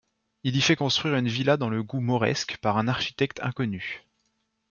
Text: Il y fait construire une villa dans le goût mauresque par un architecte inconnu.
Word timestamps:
Il 0.43 0.55
y 0.55 0.61
fait 0.61 0.75
construire 0.75 1.13
une 1.13 1.27
villa 1.27 1.57
dans 1.57 1.69
le 1.69 1.83
goût 1.83 1.99
mauresque 1.99 2.57
par 2.59 2.79
un 2.79 2.87
architecte 2.87 3.39
inconnu. 3.43 4.01